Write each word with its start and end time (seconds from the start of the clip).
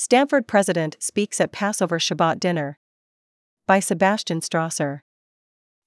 Stanford 0.00 0.46
President 0.46 0.96
Speaks 1.00 1.40
at 1.40 1.50
Passover 1.50 1.98
Shabbat 1.98 2.38
Dinner. 2.38 2.78
By 3.66 3.80
Sebastian 3.80 4.38
Strasser. 4.42 5.00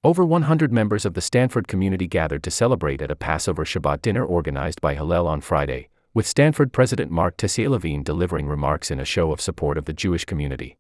Over 0.04 0.26
100 0.26 0.74
members 0.74 1.06
of 1.06 1.14
the 1.14 1.22
Stanford 1.22 1.70
community 1.70 2.08
gathered 2.08 2.44
to 2.44 2.52
celebrate 2.52 3.02
at 3.02 3.10
a 3.10 3.16
Passover 3.16 3.64
Shabbat 3.64 4.02
dinner 4.02 4.26
organized 4.26 4.82
by 4.82 4.96
Hillel 4.96 5.28
on 5.28 5.40
Friday, 5.40 5.88
with 6.14 6.28
Stanford 6.28 6.74
President 6.74 7.10
Marc 7.10 7.38
Tessier 7.38 7.70
Lavigne 7.70 8.04
delivering 8.04 8.48
remarks 8.48 8.92
in 8.92 9.00
a 9.00 9.06
show 9.06 9.32
of 9.32 9.40
support 9.40 9.78
of 9.78 9.86
the 9.86 9.94
Jewish 9.94 10.26
community. 10.26 10.78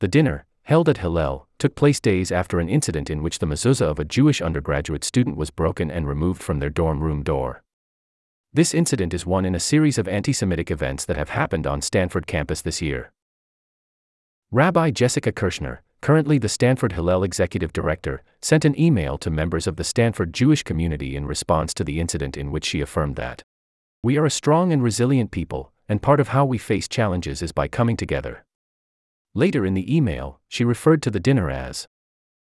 The 0.00 0.08
dinner, 0.08 0.44
held 0.64 0.90
at 0.90 0.98
Hillel, 0.98 1.48
took 1.58 1.74
place 1.74 1.98
days 1.98 2.30
after 2.30 2.60
an 2.60 2.68
incident 2.68 3.08
in 3.08 3.22
which 3.22 3.38
the 3.38 3.46
mezuzah 3.46 3.86
of 3.86 3.98
a 3.98 4.04
Jewish 4.04 4.42
undergraduate 4.42 5.02
student 5.02 5.38
was 5.38 5.48
broken 5.48 5.90
and 5.90 6.06
removed 6.06 6.42
from 6.42 6.58
their 6.58 6.68
dorm 6.68 7.02
room 7.02 7.22
door. 7.22 7.62
This 8.56 8.72
incident 8.72 9.12
is 9.12 9.26
one 9.26 9.44
in 9.44 9.54
a 9.54 9.60
series 9.60 9.98
of 9.98 10.08
anti 10.08 10.32
Semitic 10.32 10.70
events 10.70 11.04
that 11.04 11.18
have 11.18 11.28
happened 11.28 11.66
on 11.66 11.82
Stanford 11.82 12.26
campus 12.26 12.62
this 12.62 12.80
year. 12.80 13.12
Rabbi 14.50 14.92
Jessica 14.92 15.30
Kirschner, 15.30 15.82
currently 16.00 16.38
the 16.38 16.48
Stanford 16.48 16.92
Hillel 16.92 17.22
executive 17.22 17.74
director, 17.74 18.22
sent 18.40 18.64
an 18.64 18.74
email 18.80 19.18
to 19.18 19.28
members 19.28 19.66
of 19.66 19.76
the 19.76 19.84
Stanford 19.84 20.32
Jewish 20.32 20.62
community 20.62 21.16
in 21.16 21.26
response 21.26 21.74
to 21.74 21.84
the 21.84 22.00
incident 22.00 22.38
in 22.38 22.50
which 22.50 22.64
she 22.64 22.80
affirmed 22.80 23.16
that 23.16 23.42
we 24.02 24.16
are 24.16 24.24
a 24.24 24.30
strong 24.30 24.72
and 24.72 24.82
resilient 24.82 25.32
people, 25.32 25.70
and 25.86 26.00
part 26.00 26.18
of 26.18 26.28
how 26.28 26.46
we 26.46 26.56
face 26.56 26.88
challenges 26.88 27.42
is 27.42 27.52
by 27.52 27.68
coming 27.68 27.94
together. 27.94 28.46
Later 29.34 29.66
in 29.66 29.74
the 29.74 29.94
email, 29.94 30.40
she 30.48 30.64
referred 30.64 31.02
to 31.02 31.10
the 31.10 31.20
dinner 31.20 31.50
as 31.50 31.86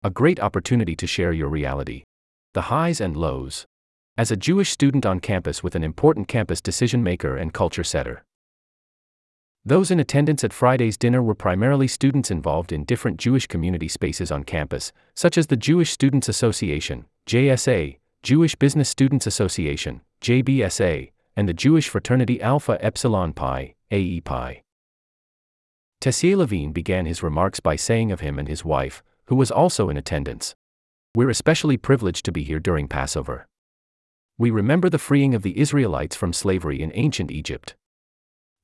a 0.04 0.10
great 0.10 0.42
opportunity 0.42 0.98
to 0.98 1.08
share 1.08 1.32
your 1.32 1.48
reality, 1.48 2.04
the 2.52 2.64
highs 2.64 3.00
and 3.00 3.16
lows. 3.16 3.66
As 4.22 4.30
a 4.30 4.38
Jewish 4.38 4.70
student 4.70 5.04
on 5.04 5.20
campus 5.20 5.64
with 5.64 5.74
an 5.74 5.84
important 5.84 6.28
campus 6.28 6.62
decision 6.62 7.02
maker 7.02 7.36
and 7.36 7.52
culture 7.52 7.84
setter. 7.84 8.24
Those 9.66 9.90
in 9.90 10.00
attendance 10.00 10.44
at 10.44 10.54
Friday's 10.54 10.96
dinner 10.96 11.24
were 11.24 11.34
primarily 11.34 11.88
students 11.88 12.30
involved 12.30 12.72
in 12.72 12.84
different 12.84 13.18
Jewish 13.18 13.48
community 13.48 13.88
spaces 13.88 14.32
on 14.32 14.44
campus, 14.44 14.92
such 15.16 15.40
as 15.40 15.48
the 15.48 15.58
Jewish 15.58 15.90
Students 15.90 16.30
Association, 16.30 17.06
JSA, 17.26 17.98
Jewish 18.22 18.54
Business 18.54 18.90
Students 18.90 19.26
Association, 19.26 20.02
JBSA, 20.22 21.12
and 21.36 21.50
the 21.50 21.56
Jewish 21.56 21.90
fraternity 21.90 22.40
Alpha 22.44 22.78
Epsilon 22.80 23.34
Pi, 23.34 23.74
AE 23.90 24.22
Pi. 24.22 24.62
Tessier 26.00 26.38
Lavigne 26.38 26.74
began 26.74 27.08
his 27.08 27.24
remarks 27.24 27.60
by 27.60 27.76
saying 27.76 28.12
of 28.12 28.20
him 28.20 28.38
and 28.38 28.48
his 28.48 28.64
wife, 28.64 29.02
who 29.26 29.36
was 29.36 29.50
also 29.50 29.90
in 29.90 29.98
attendance, 29.98 30.54
We're 31.16 31.32
especially 31.32 31.78
privileged 31.78 32.24
to 32.26 32.32
be 32.32 32.44
here 32.44 32.60
during 32.60 32.88
Passover. 32.88 33.48
We 34.42 34.50
remember 34.50 34.90
the 34.90 34.98
freeing 34.98 35.36
of 35.36 35.44
the 35.44 35.60
Israelites 35.60 36.16
from 36.16 36.34
slavery 36.34 36.82
in 36.82 36.92
ancient 36.96 37.30
Egypt. 37.30 37.76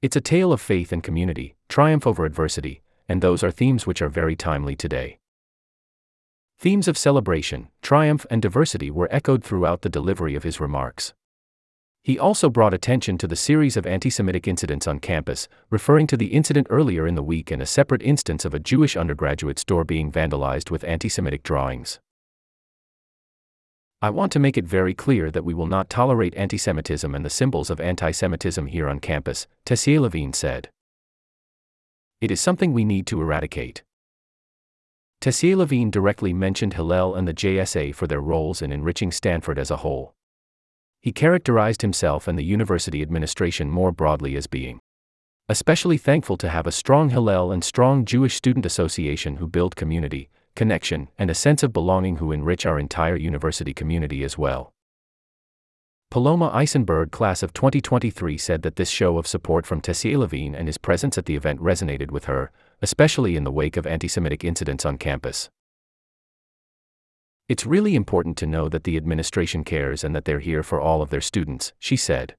It's 0.02 0.16
a 0.16 0.22
tale 0.22 0.52
of 0.52 0.59
faith 0.59 0.92
and 0.92 1.03
community, 1.03 1.56
triumph 1.70 2.08
over 2.08 2.25
adversity, 2.25 2.81
and 3.08 3.22
those 3.22 3.44
are 3.44 3.52
themes 3.52 3.86
which 3.86 4.02
are 4.02 4.09
very 4.09 4.36
timely 4.36 4.75
today. 4.75 5.20
Themes 6.58 6.88
of 6.88 6.98
celebration, 6.98 7.67
triumph, 7.83 8.25
and 8.31 8.42
diversity 8.42 8.89
were 8.89 9.08
echoed 9.11 9.44
throughout 9.44 9.83
the 9.83 9.89
delivery 9.89 10.33
of 10.33 10.42
his 10.42 10.59
remarks. 10.59 11.14
He 12.02 12.17
also 12.17 12.50
brought 12.50 12.73
attention 12.73 13.20
to 13.20 13.28
the 13.28 13.36
series 13.36 13.78
of 13.78 13.86
anti 13.86 14.09
Semitic 14.09 14.48
incidents 14.48 14.88
on 14.88 14.98
campus, 14.98 15.48
referring 15.70 16.08
to 16.08 16.17
the 16.17 16.33
incident 16.33 16.66
earlier 16.72 17.05
in 17.05 17.14
the 17.14 17.22
week 17.22 17.52
and 17.52 17.61
a 17.61 17.67
separate 17.67 18.02
instance 18.02 18.45
of 18.45 18.55
a 18.55 18.59
Jewish 18.59 18.98
undergraduate 18.98 19.59
store 19.59 19.83
being 19.83 20.11
vandalized 20.11 20.72
with 20.72 20.83
anti 20.86 21.08
Semitic 21.08 21.44
drawings. 21.44 22.00
I 24.00 24.12
want 24.12 24.31
to 24.34 24.40
make 24.40 24.58
it 24.58 24.66
very 24.66 24.94
clear 24.94 25.31
that 25.31 25.44
we 25.44 25.56
will 25.56 25.66
not 25.66 25.90
tolerate 25.90 26.36
anti 26.36 26.58
Semitism 26.58 27.16
and 27.16 27.26
the 27.26 27.31
symbols 27.31 27.72
of 27.72 27.81
anti 27.81 28.12
Semitism 28.12 28.67
here 28.67 28.88
on 28.88 29.00
campus, 29.00 29.48
Tessier 29.66 30.00
Lavigne 30.00 30.34
said. 30.34 30.70
It 32.22 32.30
is 32.30 32.39
something 32.39 32.73
we 32.73 32.86
need 32.86 33.08
to 33.08 33.20
eradicate. 33.20 33.84
Tessier 35.20 35.56
Lavigne 35.56 35.89
directly 35.89 36.31
mentioned 36.31 36.76
Hillel 36.76 37.16
and 37.16 37.28
the 37.28 37.34
JSA 37.34 37.95
for 37.95 38.06
their 38.06 38.22
roles 38.22 38.62
in 38.62 38.72
enriching 38.72 39.11
Stanford 39.11 39.58
as 39.58 39.71
a 39.71 39.77
whole. 39.77 40.14
He 41.02 41.11
characterized 41.11 41.82
himself 41.82 42.27
and 42.27 42.38
the 42.38 42.44
university 42.44 43.02
administration 43.02 43.71
more 43.71 43.92
broadly 43.92 44.36
as 44.36 44.45
being 44.45 44.80
especially 45.50 45.98
thankful 45.98 46.36
to 46.38 46.50
have 46.50 46.67
a 46.67 46.71
strong 46.71 47.10
Hillel 47.10 47.52
and 47.52 47.64
strong 47.64 48.04
Jewish 48.04 48.36
Student 48.36 48.66
Association 48.66 49.38
who 49.38 49.48
build 49.48 49.77
community, 49.77 50.30
connection, 50.58 51.08
and 51.18 51.30
a 51.30 51.36
sense 51.36 51.64
of 51.64 51.72
belonging 51.72 52.18
who 52.18 52.34
enrich 52.34 52.66
our 52.66 52.78
entire 52.78 53.16
university 53.16 53.73
community 53.73 54.26
as 54.26 54.38
well. 54.38 54.73
Paloma 56.10 56.50
Eisenberg, 56.54 57.12
class 57.12 57.44
of 57.44 57.54
2023, 57.54 58.38
said 58.38 58.64
that 58.64 58.76
this 58.76 58.90
show 58.90 59.18
of 59.18 59.28
support 59.28 59.66
from 59.66 59.82
Tessier 59.82 60.18
Lavigne 60.18 60.58
and 60.58 60.68
his 60.68 60.78
presence 60.78 61.18
at 61.18 61.26
the 61.26 61.36
event 61.36 61.62
resonated 61.62 62.12
with 62.12 62.26
her, 62.26 62.52
especially 62.82 63.36
in 63.36 63.44
the 63.44 63.52
wake 63.52 63.78
of 63.78 63.86
anti 63.86 64.08
Semitic 64.08 64.44
incidents 64.44 64.86
on 64.86 64.98
campus. 64.98 65.50
It's 67.48 67.66
really 67.66 67.95
important 67.95 68.36
to 68.38 68.48
know 68.48 68.68
that 68.68 68.84
the 68.84 68.98
administration 68.98 69.64
cares 69.64 70.04
and 70.04 70.16
that 70.16 70.26
they're 70.26 70.39
here 70.39 70.64
for 70.64 70.82
all 70.82 71.02
of 71.02 71.10
their 71.10 71.22
students, 71.22 71.72
she 71.80 71.95
said. 71.95 72.36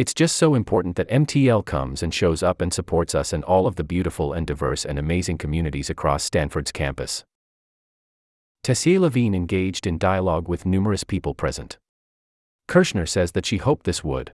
It's 0.00 0.14
just 0.14 0.36
so 0.36 0.54
important 0.54 0.96
that 0.96 1.10
MTL 1.10 1.62
comes 1.66 2.02
and 2.02 2.14
shows 2.14 2.42
up 2.42 2.62
and 2.62 2.72
supports 2.72 3.14
us 3.14 3.34
and 3.34 3.44
all 3.44 3.66
of 3.66 3.76
the 3.76 3.84
beautiful 3.84 4.32
and 4.32 4.46
diverse 4.46 4.86
and 4.86 4.98
amazing 4.98 5.36
communities 5.36 5.90
across 5.90 6.24
Stanford's 6.24 6.72
campus. 6.72 7.22
Tessier 8.64 8.98
Lavigne 8.98 9.36
engaged 9.36 9.86
in 9.86 9.98
dialogue 9.98 10.48
with 10.48 10.64
numerous 10.64 11.04
people 11.04 11.34
present. 11.34 11.76
Kirschner 12.66 13.04
says 13.04 13.32
that 13.32 13.44
she 13.44 13.58
hoped 13.58 13.84
this 13.84 14.02
would 14.02 14.32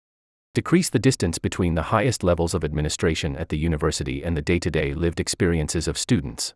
decrease 0.52 0.90
the 0.90 0.98
distance 0.98 1.38
between 1.38 1.76
the 1.76 1.92
highest 1.94 2.24
levels 2.24 2.54
of 2.54 2.64
administration 2.64 3.36
at 3.36 3.48
the 3.48 3.56
university 3.56 4.24
and 4.24 4.36
the 4.36 4.42
day 4.42 4.58
to 4.58 4.68
day 4.68 4.94
lived 4.94 5.20
experiences 5.20 5.86
of 5.86 5.96
students. 5.96 6.54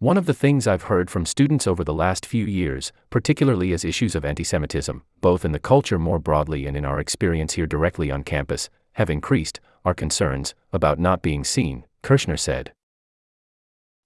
One 0.00 0.16
of 0.16 0.26
the 0.26 0.34
things 0.34 0.68
I've 0.68 0.84
heard 0.84 1.10
from 1.10 1.26
students 1.26 1.66
over 1.66 1.82
the 1.82 1.92
last 1.92 2.24
few 2.24 2.44
years, 2.44 2.92
particularly 3.10 3.72
as 3.72 3.84
issues 3.84 4.14
of 4.14 4.24
anti 4.24 4.44
Semitism, 4.44 5.02
both 5.20 5.44
in 5.44 5.50
the 5.50 5.58
culture 5.58 5.98
more 5.98 6.20
broadly 6.20 6.66
and 6.66 6.76
in 6.76 6.84
our 6.84 7.00
experience 7.00 7.54
here 7.54 7.66
directly 7.66 8.08
on 8.08 8.22
campus, 8.22 8.70
have 8.92 9.10
increased, 9.10 9.58
are 9.84 9.94
concerns 9.94 10.54
about 10.72 11.00
not 11.00 11.20
being 11.20 11.42
seen, 11.42 11.84
Kirschner 12.00 12.36
said. 12.36 12.72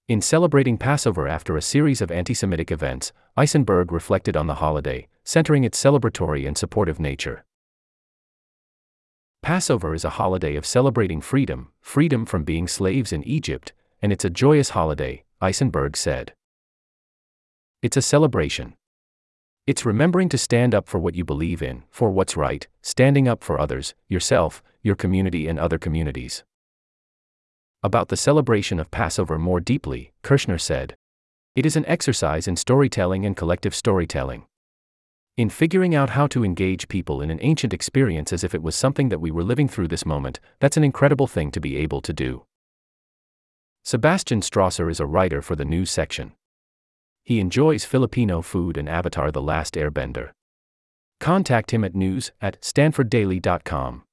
In 0.07 0.19
celebrating 0.19 0.79
Passover 0.79 1.27
after 1.27 1.55
a 1.55 1.61
series 1.61 2.01
of 2.01 2.09
anti 2.09 2.33
Semitic 2.33 2.71
events, 2.71 3.11
Eisenberg 3.37 3.91
reflected 3.91 4.35
on 4.35 4.47
the 4.47 4.55
holiday, 4.55 5.07
centering 5.23 5.63
its 5.63 5.79
celebratory 5.79 6.47
and 6.47 6.57
supportive 6.57 6.99
nature. 6.99 7.45
Passover 9.43 9.93
is 9.93 10.03
a 10.03 10.17
holiday 10.17 10.55
of 10.55 10.65
celebrating 10.65 11.21
freedom, 11.21 11.71
freedom 11.81 12.25
from 12.25 12.43
being 12.43 12.67
slaves 12.67 13.13
in 13.13 13.23
Egypt, 13.25 13.73
and 14.01 14.11
it's 14.11 14.25
a 14.25 14.29
joyous 14.31 14.71
holiday, 14.71 15.23
Eisenberg 15.43 15.97
said. 15.97 16.31
It's 17.81 17.97
a 17.97 18.01
celebration. 18.01 18.75
It's 19.67 19.85
remembering 19.85 20.29
to 20.29 20.37
stand 20.37 20.73
up 20.73 20.87
for 20.87 20.99
what 20.99 21.15
you 21.15 21.25
believe 21.25 21.61
in, 21.61 21.83
for 21.89 22.09
what's 22.11 22.37
right, 22.37 22.65
standing 22.81 23.27
up 23.27 23.43
for 23.43 23.59
others, 23.59 23.93
yourself, 24.07 24.63
your 24.83 24.95
community, 24.95 25.49
and 25.49 25.59
other 25.59 25.77
communities. 25.77 26.45
About 27.83 28.07
the 28.07 28.15
celebration 28.15 28.79
of 28.79 28.89
Passover 28.89 29.37
more 29.37 29.59
deeply, 29.59 30.13
Kirschner 30.21 30.57
said. 30.57 30.95
It 31.57 31.65
is 31.65 31.75
an 31.75 31.85
exercise 31.87 32.47
in 32.47 32.55
storytelling 32.55 33.25
and 33.25 33.35
collective 33.35 33.75
storytelling. 33.75 34.45
In 35.35 35.49
figuring 35.49 35.93
out 35.93 36.11
how 36.11 36.25
to 36.27 36.45
engage 36.45 36.87
people 36.87 37.21
in 37.21 37.29
an 37.29 37.39
ancient 37.41 37.73
experience 37.73 38.31
as 38.31 38.45
if 38.45 38.55
it 38.55 38.63
was 38.63 38.77
something 38.77 39.09
that 39.09 39.19
we 39.19 39.29
were 39.29 39.43
living 39.43 39.67
through 39.67 39.89
this 39.89 40.05
moment, 40.05 40.39
that's 40.61 40.77
an 40.77 40.85
incredible 40.85 41.27
thing 41.27 41.51
to 41.51 41.59
be 41.59 41.75
able 41.75 41.99
to 41.99 42.13
do. 42.13 42.45
Sebastian 43.85 44.39
Strasser 44.39 44.89
is 44.89 45.01
a 45.01 45.05
writer 45.05 45.41
for 45.41 45.57
the 45.57 45.65
news 45.65 45.91
section. 45.91 46.31
He 47.21 47.41
enjoys 47.41 47.83
Filipino 47.83 48.41
food 48.41 48.77
and 48.77 48.87
Avatar 48.87 49.29
The 49.29 49.41
Last 49.41 49.73
Airbender. 49.73 50.31
Contact 51.19 51.71
him 51.71 51.83
at 51.83 51.93
news 51.93 52.31
at 52.41 52.61
stanforddaily.com. 52.61 54.03